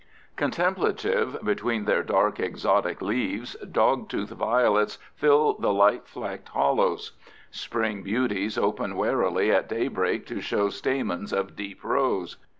Contemplative 0.35 1.37
between 1.45 1.85
their 1.85 2.01
dark 2.01 2.39
exotic 2.39 3.03
leaves, 3.03 3.55
dogtooth 3.63 4.29
violets 4.31 4.97
fill 5.13 5.53
the 5.53 5.71
light 5.71 6.07
flecked 6.07 6.49
hollows. 6.49 7.11
Spring 7.51 8.01
beauties 8.01 8.57
open 8.57 8.95
warily 8.95 9.51
at 9.51 9.69
daybreak 9.69 10.25
to 10.25 10.41
show 10.41 10.69
stamens 10.71 11.31
of 11.31 11.55
deep 11.55 11.83
rose. 11.83 12.37